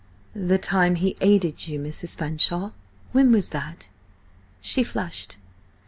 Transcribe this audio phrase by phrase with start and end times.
[0.33, 2.15] "The time he aided you, Mrs.
[2.17, 2.71] Fanshawe,
[3.11, 3.89] when was that?"
[4.59, 5.37] She flushed.